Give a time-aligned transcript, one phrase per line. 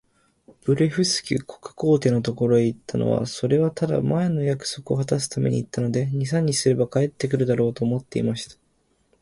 [0.63, 8.57] ブレフスキュ国皇帝のところへ行ったのは、それはただ、前の約束をはたすために行ったので、二三日すれば帰って来るだろう、と思っていました。